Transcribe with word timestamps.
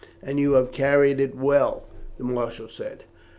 "And 0.23 0.39
you 0.39 0.53
have 0.53 0.71
carried 0.71 1.19
it 1.19 1.35
well," 1.35 1.83
the 2.17 2.23
marshal 2.23 2.67
said. 2.67 3.03